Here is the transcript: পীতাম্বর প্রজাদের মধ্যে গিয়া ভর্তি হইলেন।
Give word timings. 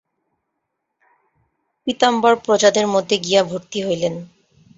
পীতাম্বর 1.87 2.33
প্রজাদের 2.45 2.85
মধ্যে 2.87 3.15
গিয়া 3.17 3.41
ভর্তি 3.43 3.79
হইলেন। 3.85 4.13